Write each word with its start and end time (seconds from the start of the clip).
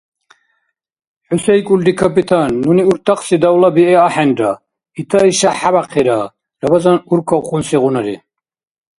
—Хӏу 1.27 1.37
сейкӏулри, 1.45 1.93
капитан?! 2.01 2.51
Нуни 2.65 2.83
уртахъси 2.91 3.35
давла 3.43 3.69
бигӏи 3.75 3.95
ахӏенра, 4.07 4.51
ита-иша 4.99 5.51
хӏебяхъира,— 5.59 6.19
Рабазан 6.61 6.97
уркӏкавхъунсигъунари. 7.11 8.15